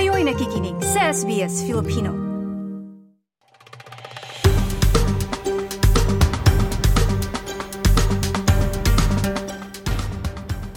[0.00, 2.08] Kayo'y nakikinig sa SBS Filipino.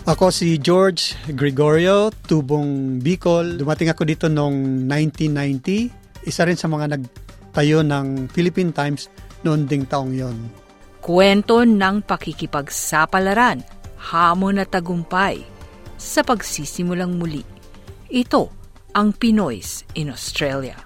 [0.03, 3.55] Ako si George Gregorio, tubong Bicol.
[3.55, 6.27] Dumating ako dito noong 1990.
[6.27, 9.07] Isa rin sa mga nagtayo ng Philippine Times
[9.47, 10.35] noon ding taong yon.
[10.99, 13.63] Kwento ng pakikipagsapalaran,
[14.03, 15.39] hamon at tagumpay
[15.95, 17.47] sa pagsisimulang muli.
[18.11, 18.62] Ito
[18.93, 20.77] ang Pinoys in Australia.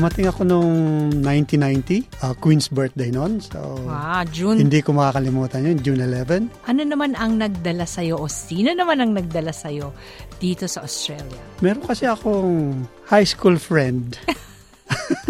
[0.00, 0.76] Dumating ako noong
[1.20, 3.36] 1990, uh, Queen's birthday noon.
[3.44, 4.56] So, Ah, June.
[4.56, 6.48] hindi ko makakalimutan yun, June 11.
[6.64, 9.92] Ano naman ang nagdala sa'yo o sino naman ang nagdala sa'yo
[10.40, 11.36] dito sa Australia?
[11.60, 12.80] Meron kasi akong
[13.12, 14.16] high school friend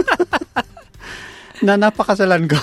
[1.65, 2.59] na napakasalan ko.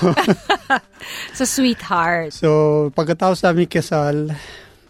[1.37, 2.33] Sa sweetheart.
[2.33, 4.33] so, pagkatapos namin kasal,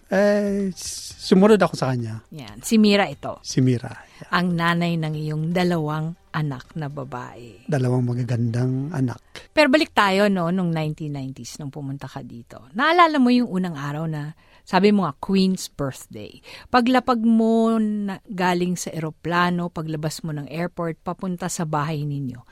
[0.07, 0.71] eh,
[1.19, 3.43] sumunod ako sa kanya, Yan, si Mira ito.
[3.43, 3.91] si Mira.
[4.31, 7.67] Ang nanay ng iyong dalawang anak na babae.
[7.67, 9.19] Dalawang magagandang anak.
[9.51, 12.71] Pero balik tayo no, nung 1990s nung pumunta ka dito.
[12.73, 14.33] Naalala mo yung unang araw na
[14.67, 16.43] sabi mo nga, Queen's birthday.
[16.67, 22.43] Paglapag mo na, galing sa eroplano, paglabas mo ng airport, papunta sa bahay ninyo.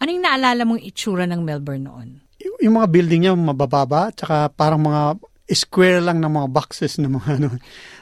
[0.00, 2.08] Anong naalala mong itsura ng Melbourne noon?
[2.40, 5.20] Y- yung mga building niya mabababa, tsaka parang mga
[5.50, 7.48] square lang ng mga boxes ng mga ano.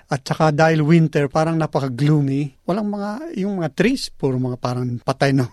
[0.09, 2.65] At tsaka dahil winter, parang napaka-gloomy.
[2.65, 5.45] Walang mga, yung mga trees, puro mga parang patay na,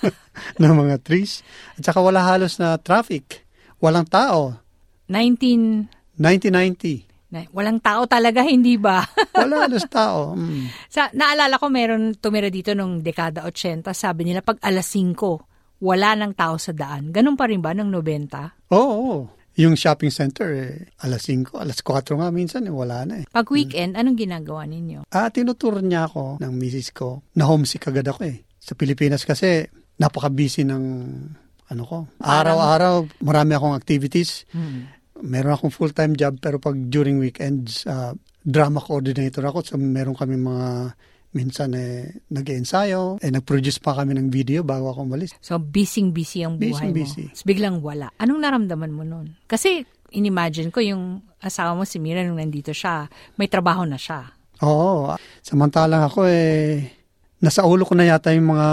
[0.60, 1.44] na mga trees.
[1.76, 3.44] At tsaka wala halos na traffic.
[3.82, 4.56] Walang tao.
[5.10, 5.90] 19...
[6.16, 7.10] 1990.
[7.30, 9.04] Na, walang tao talaga, hindi ba?
[9.32, 10.36] Wala halos tao.
[10.36, 10.64] Mm.
[10.88, 15.49] sa, naalala ko meron tumira dito nung dekada 80, sabi nila pag alas 5,
[15.80, 17.10] wala nang tao sa daan.
[17.10, 18.70] Ganun pa rin ba ng 90?
[18.70, 19.18] Oo, oo.
[19.58, 20.72] Yung shopping center, eh,
[21.04, 23.26] alas 5, alas 4 nga minsan, eh, wala na eh.
[23.26, 25.10] Pag weekend, anong ginagawa ninyo?
[25.10, 27.26] Ah, tinuturo niya ako ng misis ko.
[27.34, 28.46] Na homesick agad ako eh.
[28.60, 29.66] Sa Pilipinas kasi
[30.00, 30.84] napaka-busy ng
[31.70, 31.98] ano ko.
[32.18, 34.48] Araw-araw marami akong activities.
[35.20, 39.62] Meron akong full-time job pero pag during weekends uh, drama coordinator ako.
[39.62, 40.96] So meron kami mga
[41.30, 45.34] minsan eh nag-ensayo, eh nag-produce pa kami ng video bago ako umalis.
[45.38, 47.24] So, busy-busy ang buhay Busy-busy.
[47.26, 47.30] mo.
[47.30, 48.06] Tapos biglang wala.
[48.18, 49.38] Anong naramdaman mo nun?
[49.46, 53.06] Kasi, inimagine ko yung asawa mo si Mira nung nandito siya,
[53.38, 54.26] may trabaho na siya.
[54.60, 55.14] Oo.
[55.40, 56.84] Samantalang ako eh
[57.40, 58.68] nasa ulo ko na yata yung mga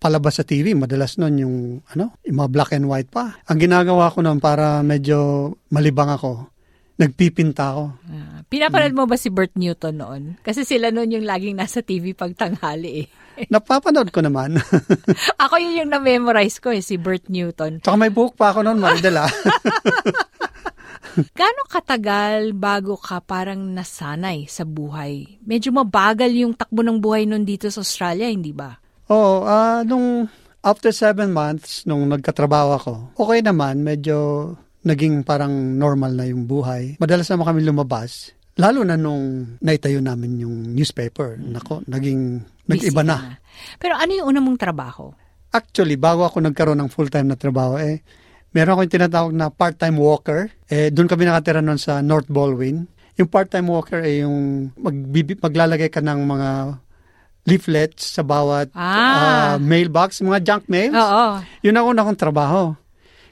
[0.00, 0.72] palabas sa TV.
[0.72, 1.56] Madalas nun yung,
[1.92, 3.36] ano, yung mga black and white pa.
[3.48, 6.48] Ang ginagawa ko nun para medyo malibang ako,
[6.96, 7.84] nagpipinta ako.
[8.08, 10.22] Ah, pinapanood mo ba si Bert Newton noon?
[10.40, 13.06] Kasi sila noon yung laging nasa TV pag tanghali eh.
[13.52, 14.56] Napapanood ko naman.
[15.44, 17.84] Ako yun yung na-memorize ko eh, si Bert Newton.
[17.84, 19.28] Tsaka may buhok pa ako noon, Maridela.
[21.16, 25.40] Gaano katagal bago ka parang nasanay sa buhay?
[25.44, 28.76] Medyo mabagal yung takbo ng buhay nun dito sa Australia, hindi ba?
[29.08, 30.28] Oo, ah nung
[30.60, 34.52] after seven months, nung nagkatrabaho ako, okay naman, medyo
[34.86, 36.94] naging parang normal na yung buhay.
[37.02, 41.34] Madalas naman kami lumabas, lalo na nung naitayo namin yung newspaper.
[41.36, 43.42] Nako, naging, nag-iba na.
[43.82, 45.10] Pero ano yung una mong trabaho?
[45.50, 48.06] Actually, bago ako nagkaroon ng full-time na trabaho, eh,
[48.54, 50.46] meron akong tinatawag na part-time walker.
[50.70, 52.86] Eh, doon kami nakatira noon sa North Baldwin.
[53.18, 56.48] Yung part-time walker ay yung magbibi, maglalagay ka ng mga
[57.46, 59.54] leaflets sa bawat Ah.
[59.54, 60.92] ah, mailbox, mga junk mails.
[60.92, 61.40] Oo.
[61.62, 62.74] Yun ang una kong trabaho.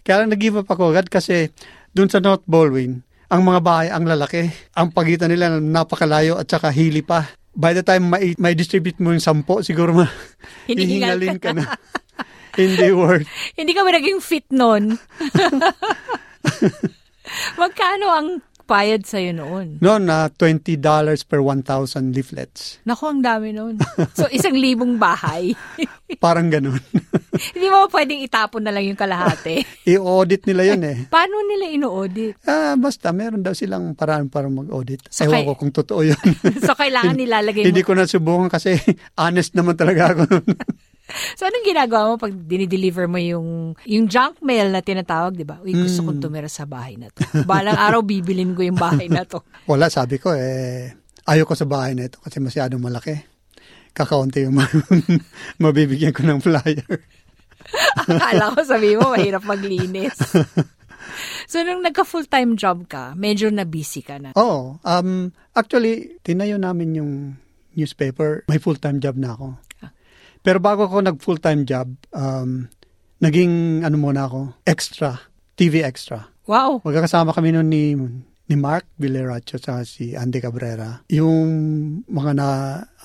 [0.04, 1.48] Kaya lang nag-give up ako agad kasi
[1.96, 3.00] doon sa North Baldwin,
[3.32, 4.52] ang mga bahay ang lalaki.
[4.76, 7.24] Ang pagitan nila napakalayo at saka hili pa.
[7.56, 10.06] By the time may, may distribute mo yung sampo, siguro ma
[10.68, 11.72] hihingalin ka na.
[12.58, 13.26] Hindi worth.
[13.58, 14.94] Hindi kami naging fit nun.
[17.58, 18.28] Magkano ang
[18.64, 19.78] bayad sa'yo noon?
[19.78, 20.80] Noon na $20
[21.24, 22.80] per 1,000 leaflets.
[22.82, 23.76] Naku, ang dami noon.
[24.16, 25.52] So, isang libong bahay.
[26.24, 26.80] Parang ganun.
[27.54, 29.64] Hindi mo pwedeng itapon na lang yung kalahati.
[29.92, 30.98] I-audit nila yun eh.
[31.06, 32.40] Paano nila ino-audit?
[32.44, 35.04] Ah, basta meron daw silang paraan para mag-audit.
[35.10, 36.20] So, Ewan kay- ko kung totoo yun.
[36.62, 37.68] So, kailangan nilalagay mo.
[37.68, 38.78] Hindi ko na subukan kasi
[39.16, 40.44] honest naman talaga ako nun.
[41.38, 45.58] So, anong ginagawa mo pag dinideliver mo yung, yung junk mail na tinatawag, di ba?
[45.58, 46.08] Uy, gusto Hmm.
[46.10, 47.22] kong tumira sa bahay na to.
[47.44, 49.38] Balang araw, bibilin ko yung bahay na to.
[49.70, 50.90] Wala, sabi ko eh,
[51.24, 53.14] ayaw ko sa bahay na ito kasi masyadong malaki.
[53.90, 54.70] Kakaunti yung ma-
[55.62, 56.98] mabibigyan ko ng flyer.
[57.96, 60.18] Akala ko sabi mo, mahirap maglinis.
[61.46, 64.32] So, nung nagka-full-time job ka, medyo na busy ka na.
[64.34, 64.80] Oo.
[64.80, 67.12] Um, actually, tinayo namin yung
[67.72, 68.42] newspaper.
[68.46, 69.54] May full-time job na ako.
[70.44, 72.68] Pero bago ako nag full-time job, um,
[73.24, 75.16] naging ano muna ako, extra,
[75.56, 76.28] TV extra.
[76.44, 76.84] Wow.
[76.84, 77.96] Magkakasama kami noon ni
[78.44, 81.00] ni Mark Villeracho at si Andy Cabrera.
[81.08, 81.40] Yung
[82.04, 82.48] mga na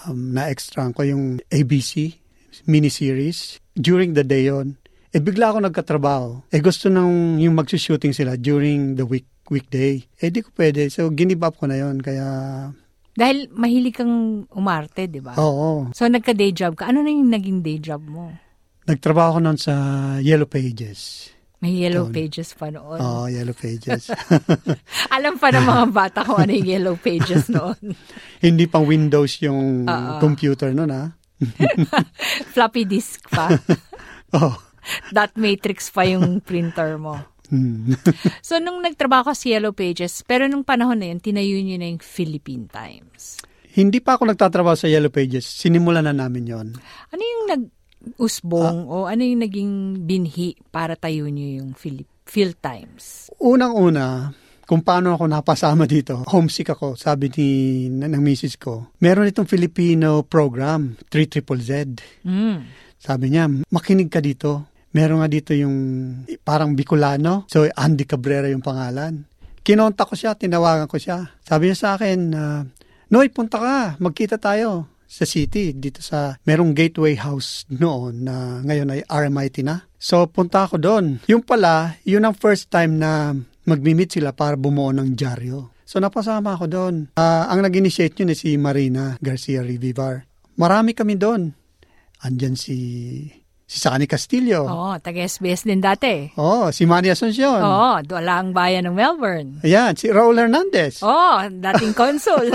[0.04, 2.20] um, na extra ko yung ABC
[2.68, 4.76] miniseries during the day yon.
[5.16, 6.44] Eh bigla ako nagkatrabaho.
[6.52, 10.04] Eh gusto nang yung magsushooting sila during the week weekday.
[10.20, 10.92] Eh di ko pwede.
[10.92, 12.28] So ginib up ko na yon kaya
[13.20, 15.36] Dahil mahilig kang umarte, di ba?
[15.36, 15.92] oo.
[15.92, 16.88] So nagka-day job ka.
[16.88, 18.32] Ano na yung naging day job mo?
[18.88, 19.74] Nagtrabaho ko noon sa
[20.24, 21.30] Yellow Pages.
[21.60, 22.16] May yellow Doon.
[22.16, 22.96] pages pa noon.
[23.04, 24.08] Oo, Yellow Pages.
[25.16, 27.76] Alam pa ng mga bata kung ano yung yellow pages noon.
[28.48, 30.24] Hindi pang Windows yung Oo.
[30.24, 31.12] computer noon ha.
[32.56, 33.52] Floppy disk pa.
[34.32, 34.56] Oh.
[35.12, 37.20] Dot matrix pa yung printer mo.
[37.50, 37.98] Hmm.
[38.46, 41.88] So, nung nagtrabaho ka sa Yellow Pages, pero nung panahon na yun, tinayo nyo na
[41.90, 43.42] yung Philippine Times.
[43.74, 45.46] Hindi pa ako nagtatrabaho sa Yellow Pages.
[45.46, 46.68] Sinimulan na namin yon.
[47.14, 49.74] Ano yung nag-usbong o ano yung naging
[50.06, 53.34] binhi para tayo nyo yung Philip Phil Times?
[53.42, 54.30] Unang-una,
[54.70, 57.50] kung paano ako napasama dito, homesick ako, sabi ni
[57.90, 58.94] ng misis ko.
[59.02, 61.98] Meron itong Filipino program, 3 Z.
[62.22, 62.70] Mm.
[63.02, 64.69] Sabi niya, makinig ka dito.
[64.94, 65.76] Meron nga dito yung
[66.42, 67.46] parang Bicolano.
[67.52, 69.26] So, Andy Cabrera yung pangalan.
[69.62, 71.30] Kinonta ko siya, tinawagan ko siya.
[71.46, 72.62] Sabi niya sa akin, uh,
[73.10, 78.94] Noy, punta ka, magkita tayo sa city, dito sa, merong gateway house noon na ngayon
[78.94, 79.90] ay RMIT na.
[79.98, 81.06] So, punta ako doon.
[81.26, 83.34] Yung pala, yun ang first time na
[83.66, 85.74] magmi-meet sila para bumuo ng dyaryo.
[85.90, 86.96] So, napasama ako doon.
[87.18, 90.22] Ah, ang nag-initiate yun eh, si Marina Garcia Rivivar.
[90.62, 91.50] Marami kami doon.
[92.22, 92.78] Andyan si
[93.70, 94.66] si Sani Castillo.
[94.66, 96.34] Oo, taga-SBS din dati.
[96.42, 97.62] Oh, si Manny Asuncion.
[97.62, 99.62] Oo, wala ang bayan ng Melbourne.
[99.62, 101.06] Ayan, si Raul Hernandez.
[101.06, 102.50] Oo, dating consul.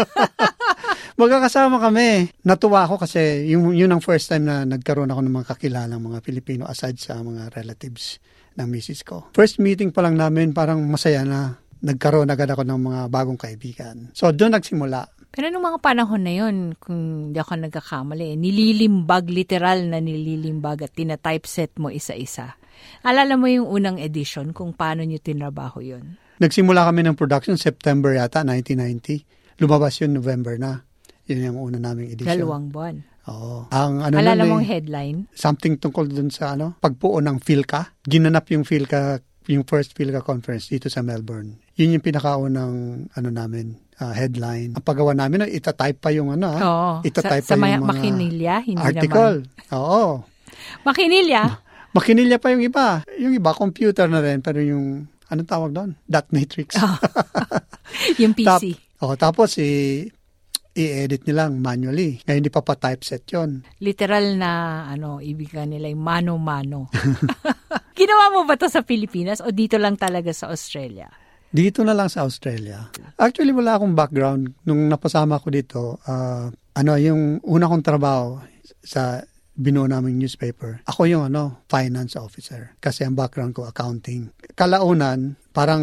[1.22, 2.34] Magkakasama kami.
[2.42, 6.18] Natuwa ako kasi yung, yun ang first time na nagkaroon ako ng mga kakilalang mga
[6.18, 8.18] Pilipino aside sa mga relatives
[8.58, 9.30] ng misis ko.
[9.38, 14.08] First meeting pa lang namin, parang masaya na nagkaroon agad ako ng mga bagong kaibigan.
[14.16, 15.13] So, doon nagsimula.
[15.34, 20.94] Pero nung mga panahon na yun, kung di ako nagkakamali, nililimbag, literal na nililimbag at
[20.94, 22.54] tinatypeset mo isa-isa.
[23.02, 26.14] Alala mo yung unang edition kung paano nyo tinrabaho yun?
[26.38, 29.58] Nagsimula kami ng production September yata, 1990.
[29.58, 30.86] Lumabas yun November na.
[31.26, 32.30] Yun yung una naming edition.
[32.30, 32.96] Dalawang buwan.
[33.24, 33.66] Oo.
[33.72, 35.18] Ang ano Alala nun mong eh, headline?
[35.32, 37.96] something tungkol dun sa ano, pagpuo ng PhilCA.
[38.04, 41.56] Ginanap yung PhilCA, yung first PhilCA conference dito sa Melbourne.
[41.80, 44.74] Yun yung pinakaunang ano namin, ah, headline.
[44.74, 46.90] Ang paggawa namin, itatype pa yung ano, ah, Oo.
[47.02, 49.36] itatype sa, sa pa maya- yung mga Makinilya, hindi article.
[49.70, 50.22] Oo.
[50.22, 50.82] naman.
[50.82, 51.42] Makinilya?
[51.92, 52.86] Makinilya pa yung iba.
[53.16, 55.94] Yung iba, computer na rin, pero yung, anong tawag doon?
[56.04, 56.74] Dot matrix.
[58.22, 58.74] yung Tap- PC.
[59.00, 60.10] oh, tapos, i-
[60.74, 62.18] i-edit nilang manually.
[62.20, 64.50] Ngayon, hindi pa pa typeset yon Literal na,
[64.90, 66.90] ano, ibig ka nila yung mano-mano.
[67.94, 71.06] Ginawa mo ba to sa Pilipinas o dito lang talaga sa Australia?
[71.54, 72.90] Dito na lang sa Australia.
[73.14, 74.58] Actually, wala akong background.
[74.66, 78.42] Nung napasama ko dito, ah, ano, yung una kong trabaho
[78.82, 79.22] sa
[79.54, 82.74] binuo naming newspaper, ako yung ano, finance officer.
[82.82, 84.34] Kasi ang background ko, accounting.
[84.58, 85.82] Kalaunan, parang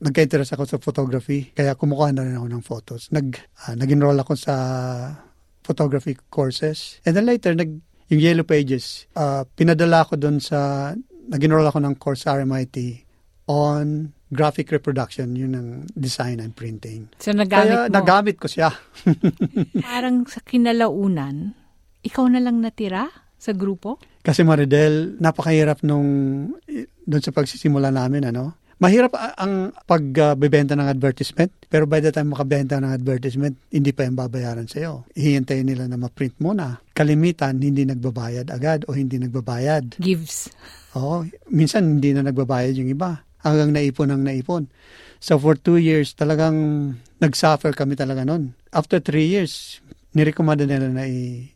[0.00, 3.12] nagka-interest ako sa photography, kaya kumukuha na rin ako ng photos.
[3.12, 3.36] Nag,
[3.68, 4.54] ah, nag-enroll ako sa
[5.60, 7.04] photography courses.
[7.04, 7.68] And then later, nag,
[8.08, 10.88] yung Yellow Pages, ah, pinadala ko doon sa,
[11.28, 13.04] nag-enroll ako ng course sa RMIT
[13.44, 17.12] on graphic reproduction, yun ang design and printing.
[17.20, 17.92] So, nagamit Kaya mo.
[17.92, 18.72] nagamit ko siya.
[19.86, 21.52] Parang sa kinalaunan,
[22.00, 24.00] ikaw na lang natira sa grupo?
[24.24, 26.08] Kasi Maridel, napakahirap nung
[27.04, 28.62] doon sa pagsisimula namin, ano?
[28.82, 34.18] Mahirap ang pagbebenta ng advertisement, pero by the time makabenta ng advertisement, hindi pa yung
[34.18, 35.06] babayaran sa'yo.
[35.14, 36.82] Hihintayin nila na ma-print muna.
[36.90, 40.02] Kalimitan, hindi nagbabayad agad o hindi nagbabayad.
[40.02, 40.50] Gives.
[40.98, 41.22] Oo,
[41.54, 43.22] minsan hindi na nagbabayad yung iba.
[43.42, 44.70] Hanggang naipon ang naipon.
[45.22, 46.56] So for two years, talagang
[47.22, 48.58] nag-suffer kami talaga nun.
[48.74, 49.82] After three years,
[50.18, 51.06] nirekomenda nila na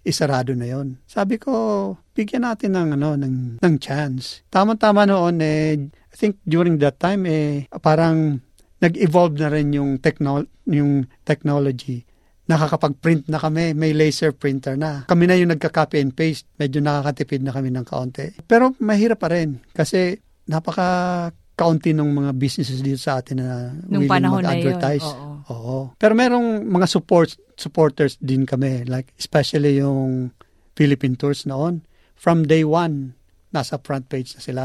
[0.07, 1.03] isarado na yon.
[1.07, 4.47] Sabi ko, bigyan natin ng, ano, ng, ng chance.
[4.49, 8.39] Tama-tama noon, eh, I think during that time, eh, parang
[8.79, 12.07] nag-evolve na rin yung, techno- yung technology
[12.47, 15.03] nakakapag-print na kami, may laser printer na.
[15.11, 16.47] Kami na yung nagka-copy and paste.
[16.57, 18.39] Medyo nakakatipid na kami ng kaunti.
[18.47, 20.15] Pero mahirap pa rin kasi
[20.47, 25.03] napaka kaunti ng mga businesses dito sa atin na Nung willing mag-advertise.
[25.03, 25.33] Oo.
[25.51, 25.79] Oo.
[25.97, 28.85] Pero merong mga support supporters din kami.
[28.85, 30.37] Like especially yung
[30.77, 31.83] Philippine Tours noon.
[32.17, 33.17] From day one,
[33.57, 34.65] nasa front page na sila.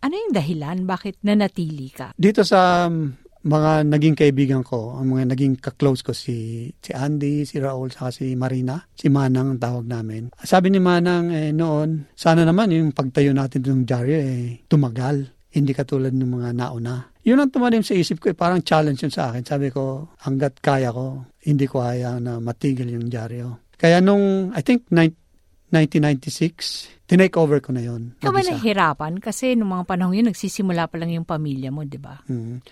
[0.00, 0.86] Ano yung dahilan?
[0.86, 2.14] Bakit nanatili ka?
[2.14, 7.48] Dito sa um, mga naging kaibigan ko, ang mga naging kaklose ko si si Andy,
[7.48, 10.30] si Raul, saka si Marina, si Manang ang tawag namin.
[10.40, 15.39] Sabi ni Manang eh, noon, sana naman yung pagtayo natin ng dyaryo eh tumagal.
[15.50, 17.10] Hindi katulad ng mga nauna.
[17.26, 19.42] Yun ang tumanim sa isip ko, eh, parang challenge yun sa akin.
[19.42, 23.74] Sabi ko, hanggat kaya ko, hindi ko kaya na matigil yung dyaryo.
[23.74, 28.14] Kaya nung, I think, 1996, tinake over ko na yun.
[28.22, 29.18] Ikaw ba nahihirapan?
[29.18, 32.22] Kasi nung mga panahon yun, nagsisimula pa lang yung pamilya mo, di ba?
[32.30, 32.62] Mm.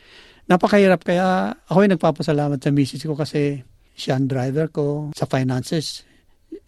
[0.49, 3.61] Napakahirap kaya ako ay nagpapasalamat sa misis ko kasi
[3.93, 6.09] siya ang driver ko sa finances.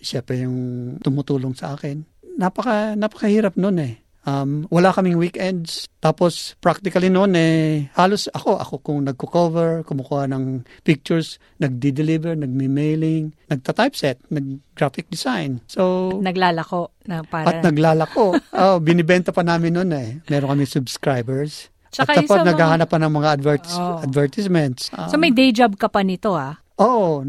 [0.03, 2.05] Siya pa yung tumutulong sa akin.
[2.37, 3.95] Napaka, napakahirap noon eh.
[4.21, 5.89] Um, wala kaming weekends.
[5.97, 10.45] Tapos practically noon eh, halos ako, ako kung nagko-cover, kumukuha ng
[10.83, 15.65] pictures, nagdi-deliver, nagmi-mailing, nagta-typeset, nag-graphic design.
[15.67, 17.49] So, Naglalako na para...
[17.49, 18.37] at naglalako.
[18.37, 20.09] oh, binibenta pa namin noon eh.
[20.29, 21.73] Meron kami subscribers.
[21.91, 23.99] Tsaka At tapos naghahanap pa ng mga advert- Oh.
[23.99, 24.93] advertisements.
[24.95, 26.61] Um, so may day job ka pa nito ah.
[26.79, 27.25] Oo.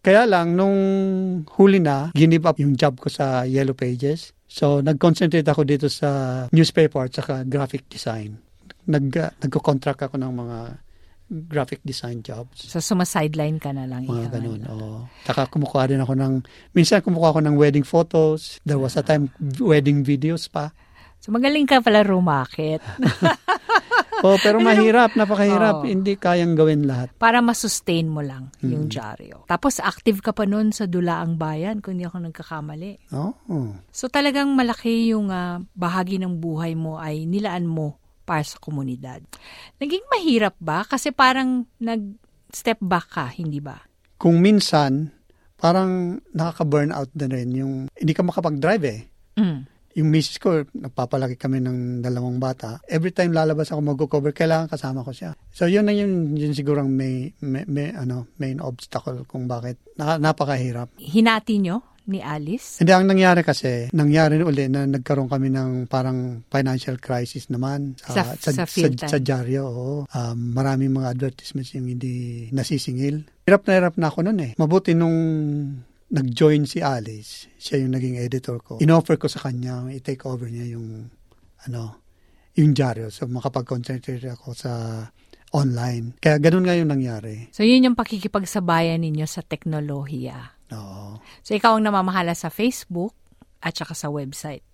[0.00, 0.76] kaya lang, nung
[1.60, 4.32] huli na, give up yung job ko sa Yellow Pages.
[4.50, 8.34] So, nag-concentrate ako dito sa newspaper at saka graphic design.
[8.90, 10.58] Nag, uh, nagko-contract ako ng mga
[11.30, 12.66] graphic design jobs.
[12.66, 14.02] So sumasideline ka na lang.
[14.02, 14.60] Mga ganun.
[14.66, 14.74] ano.
[14.74, 14.90] Oo.
[15.22, 16.42] Saka kumukuha din ako ng,
[16.74, 18.58] minsan kumukuha ako ng wedding photos.
[18.66, 19.30] There was a time,
[19.62, 20.74] wedding videos pa.
[21.20, 22.80] So magaling ka pala rumakit.
[24.20, 25.80] Oh, pero mahirap, napakahirap.
[25.80, 25.88] Oo.
[25.88, 27.08] Hindi kayang gawin lahat.
[27.16, 28.92] para masustain mo lang yung Hmm.
[28.92, 29.48] dyaryo.
[29.48, 33.00] Tapos active ka pa noon sa Dulaang Bayan kung hindi ako nagkakamali.
[33.16, 33.80] Oo.
[33.88, 37.96] So talagang malaki yung ah, bahagi ng buhay mo ay nilaan mo
[38.28, 39.24] para sa komunidad.
[39.80, 40.84] Naging mahirap ba?
[40.84, 43.80] Kasi parang nag-step back ka, hindi ba?
[44.20, 45.16] Kung minsan,
[45.56, 49.00] parang nakaka-burnout na rin yung hindi ka makapag-drive eh.
[49.40, 49.64] Mm.
[49.98, 52.78] Yung misis ko, nagpapalaki kami ng dalawang bata.
[52.86, 55.34] Every time lalabas ako mag-cover, kailangan kasama ko siya.
[55.50, 59.82] So yun na yun, yun siguro ang may, may, may, ano, main obstacle kung bakit
[59.98, 60.94] na, napakahirap.
[60.94, 62.78] Hinati nyo ni Alice?
[62.82, 68.34] Hindi, ang nangyari kasi, nangyari uli na nagkaroon kami ng parang financial crisis naman Sa-
[68.34, 69.12] sa sa, field sa, time.
[69.14, 69.62] sa dyaryo.
[69.66, 69.90] oo.
[70.10, 73.26] Um, maraming mga advertisements yung hindi nasisingil.
[73.46, 74.52] Hirap na hirap na ako noon eh.
[74.58, 75.18] Mabuti nung
[76.10, 78.82] nag-join si Alice, siya yung naging editor ko.
[78.82, 81.08] Inoffer ko sa kanya, i-take over niya yung
[81.66, 82.02] ano,
[82.58, 83.14] yung dyaryo.
[83.14, 84.72] So makapag-concentrate ako sa
[85.54, 86.18] online.
[86.18, 87.50] Kaya ganun nga yung nangyari.
[87.54, 90.58] So yun yung pakikipagsabayan ninyo sa teknolohiya.
[90.74, 91.22] Oo.
[91.46, 93.14] So ikaw ang namamahala sa Facebook
[93.62, 94.66] at saka sa website.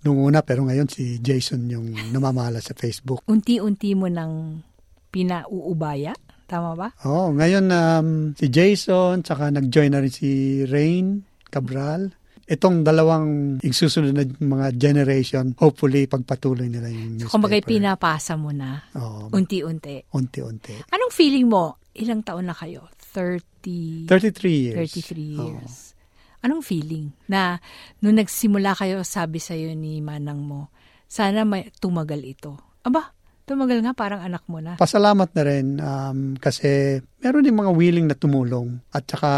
[0.00, 3.20] Nung una, pero ngayon si Jason yung namamahala sa Facebook.
[3.28, 4.64] Unti-unti mo nang
[5.12, 6.16] pinauubaya.
[6.50, 6.88] Tama ba?
[7.06, 12.10] Oh, ngayon um, si Jason, saka nag-join na rin si Rain Cabral.
[12.50, 17.38] Itong dalawang isusunod na mga generation, hopefully pagpatuloy nila yung newspaper.
[17.38, 20.10] Kumbaga pinapasa mo na Oo, unti-unti.
[20.10, 20.90] unti-unti.
[20.90, 21.78] Anong feeling mo?
[21.94, 22.90] Ilang taon na kayo?
[23.14, 24.90] 30, 33 years.
[24.90, 25.46] 33 Oo.
[25.54, 25.94] years.
[26.42, 27.62] Anong feeling na
[28.02, 30.74] nung nagsimula kayo, sabi sa'yo ni manang mo,
[31.06, 32.58] sana may tumagal ito.
[32.82, 33.14] Aba,
[33.50, 34.78] tumagal nga parang anak mo na.
[34.78, 39.32] Pasalamat na rin um, kasi meron din mga willing na tumulong at saka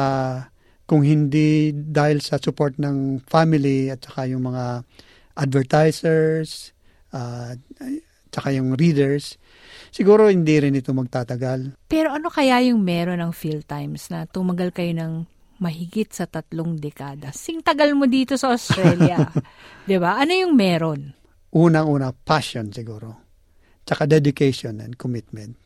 [0.85, 4.85] kung hindi dahil sa support ng family at saka yung mga
[5.41, 6.77] advertisers
[7.17, 7.57] uh,
[8.33, 9.37] saka yung readers,
[9.93, 11.77] siguro hindi rin ito magtatagal.
[11.87, 15.13] Pero ano kaya yung meron ng Phil Times na tumagal kayo ng
[15.61, 17.31] mahigit sa tatlong dekada?
[17.37, 19.29] Sing tagal mo dito sa Australia.
[19.87, 20.17] 'Di ba?
[20.17, 21.13] Ano yung meron?
[21.53, 23.22] Unang-una, passion siguro.
[23.83, 25.59] Tsaka dedication and commitment.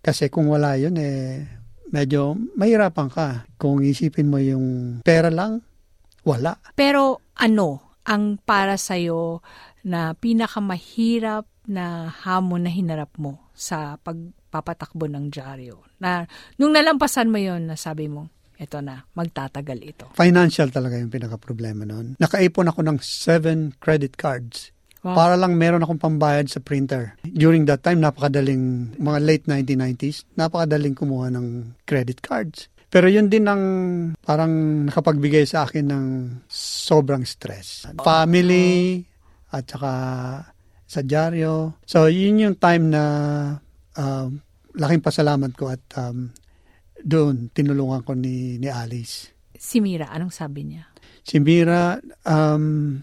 [0.00, 1.44] Kasi kung wala yun, eh,
[1.92, 3.44] medyo mahirapan ka.
[3.60, 5.60] Kung isipin mo yung pera lang,
[6.24, 6.56] wala.
[6.72, 9.44] Pero ano ang para sa'yo
[9.84, 15.84] na pinakamahirap na hamon na hinarap mo sa pagpapatakbo ng dyaryo?
[16.00, 16.24] Na
[16.56, 20.04] nung nalampasan mo yon na sabi mo, eto na, magtatagal ito.
[20.16, 22.20] Financial talaga yung pinaka-problema noon.
[22.20, 24.72] Nakaipon ako ng seven credit cards.
[25.00, 25.16] Wow.
[25.16, 27.16] Para lang meron akong pambayad sa printer.
[27.24, 32.68] During that time, napakadaling, mga late 1990s, napakadaling kumuha ng credit cards.
[32.90, 33.62] Pero yun din ang
[34.20, 36.06] parang nakapagbigay sa akin ng
[36.50, 37.86] sobrang stress.
[38.02, 39.00] Family,
[39.54, 39.92] at saka
[40.90, 41.78] sa dyaryo.
[41.86, 43.04] So, yun yung time na
[43.94, 44.42] um,
[44.74, 46.34] laking pasalamat ko at um,
[46.98, 49.30] doon tinulungan ko ni, ni Alice.
[49.54, 50.90] Si Mira, anong sabi niya?
[51.22, 52.98] Si Mira, um,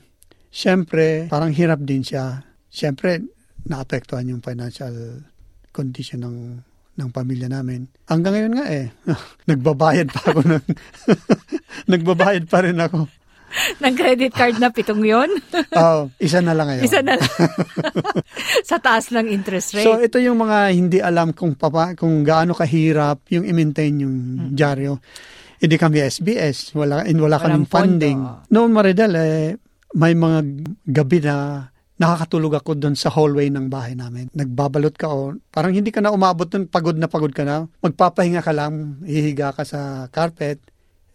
[0.57, 2.41] syempre, parang hirap din siya.
[2.65, 3.21] Syempre,
[3.69, 5.21] naapektuhan yung financial
[5.69, 6.37] condition ng
[6.97, 7.85] ng pamilya namin.
[8.09, 8.89] Hanggang ngayon nga eh,
[9.53, 10.65] nagbabayad pa ako ng,
[11.93, 13.05] nagbabayad pa rin ako.
[13.85, 15.29] ng credit card na pitong yon
[15.77, 16.83] Oh, isa na lang ngayon.
[16.83, 17.31] Isa na lang.
[18.65, 19.87] sa taas ng interest rate.
[19.87, 24.15] So ito yung mga hindi alam kung papa, kung gaano kahirap yung i-maintain yung
[24.51, 24.99] dyaryo.
[25.57, 28.19] Hindi kami SBS, wala in wala Walang kaming funding.
[28.19, 28.51] pondo.
[28.51, 29.66] Noon Maridel eh
[29.97, 30.39] may mga
[30.85, 34.29] gabi na nakakatulog ako doon sa hallway ng bahay namin.
[34.37, 37.65] Nagbabalot ka o parang hindi ka na umabot doon, pagod na pagod ka na.
[37.81, 40.61] Magpapahinga ka lang, hihiga ka sa carpet.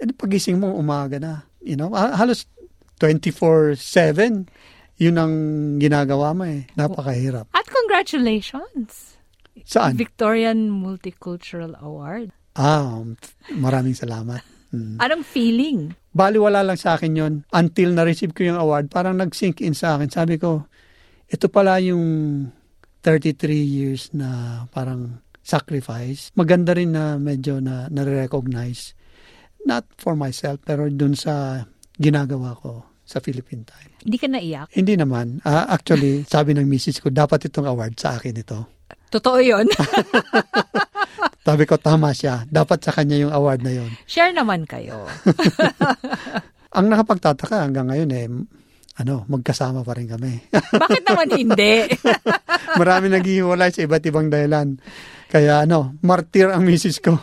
[0.02, 1.46] E pagising mo, umaga na.
[1.62, 2.50] You know, ha- halos
[2.98, 4.50] 24-7,
[4.98, 5.34] yun ang
[5.78, 6.66] ginagawa mo eh.
[6.74, 7.50] Napakahirap.
[7.54, 9.18] At congratulations!
[9.62, 9.94] Saan?
[9.94, 12.34] Victorian Multicultural Award.
[12.58, 12.98] Ah,
[13.54, 14.42] maraming salamat.
[14.74, 14.98] Mm.
[14.98, 15.94] Anong feeling?
[16.12, 19.96] Bali wala lang sa akin yon until na-receive ko yung award parang nag-sink in sa
[19.96, 20.12] akin.
[20.12, 20.68] Sabi ko
[21.26, 22.04] ito pala yung
[23.00, 26.28] 33 years na parang sacrifice.
[26.36, 28.92] Maganda rin na medyo na na-recognize.
[29.64, 31.64] Not for myself pero dun sa
[31.96, 34.68] ginagawa ko sa Philippine Time Hindi ka naiyak?
[34.72, 35.40] hindi naman.
[35.42, 38.68] Ah, actually sabi ng misis ko dapat itong award sa akin ito.
[39.08, 39.64] Totoo yun.
[41.46, 45.06] sabi ko tama siya dapat sa kanya yung award na yon Share naman kayo.
[46.76, 48.26] ang nakapagtataka hanggang ngayon eh
[48.92, 50.40] ano magkasama pa rin kami
[50.82, 51.88] Bakit naman hindi?
[52.80, 54.80] Marami naghihiwalay sa iba't ibang dahilan.
[55.32, 57.16] Kaya ano, martir ang misis ko.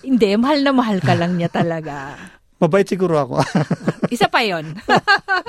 [0.00, 2.16] hindi, mahal na mahal ka lang niya talaga.
[2.62, 3.42] Mabait siguro ako.
[4.14, 4.70] Isa pa yon.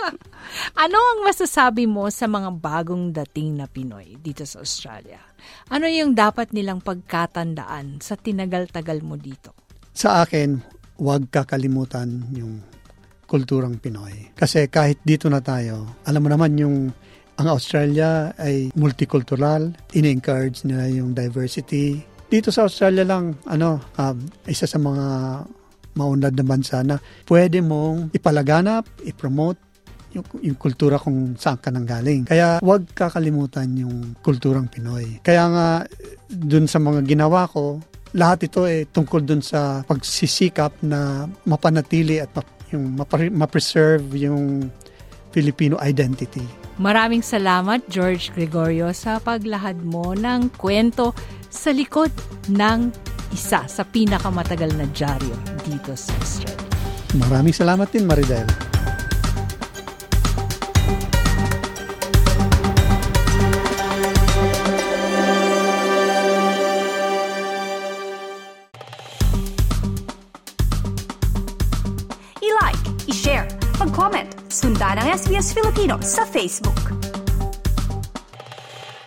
[0.84, 5.22] ano ang masasabi mo sa mga bagong dating na Pinoy dito sa Australia?
[5.70, 9.64] Ano yung dapat nilang pagkatandaan sa tinagal-tagal mo dito?
[9.94, 10.58] sa akin,
[10.98, 12.60] huwag kakalimutan yung
[13.30, 14.34] kulturang Pinoy.
[14.34, 16.90] Kasi kahit dito na tayo, alam mo naman yung
[17.34, 22.06] ang Australia ay multicultural, in-encourage nila yung diversity.
[22.30, 25.06] Dito sa Australia lang, ano, um, isa sa mga
[25.94, 26.98] maunlad na bansa na
[27.30, 29.60] pwede mong ipalaganap, ipromote
[30.14, 32.30] yung, yung kultura kung saan ka nang galing.
[32.30, 35.20] Kaya huwag kakalimutan yung kulturang Pinoy.
[35.26, 35.68] Kaya nga,
[36.30, 37.82] dun sa mga ginawa ko,
[38.14, 44.70] lahat ito ay tungkol dun sa pagsisikap na mapanatili at map- yung mapre- ma-preserve yung
[45.34, 46.46] Filipino identity.
[46.78, 51.14] Maraming salamat, George Gregorio, sa paglahad mo ng kwento
[51.54, 52.10] sa likod
[52.50, 52.90] ng
[53.34, 56.68] isa sa pinakamatagal na dyaryo dito sa Australia.
[57.14, 58.48] Maraming salamat din, Maridel.
[72.44, 73.48] I-like, i-share,
[73.78, 77.03] mag-comment, sundan ang SBS Filipino sa Facebook.